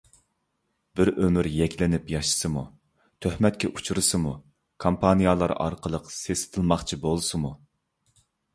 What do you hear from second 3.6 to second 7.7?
ئۇچرىسىمۇ، كامپانىيالار ئارقىلىق سېسىتىلماقچى بولسىمۇ.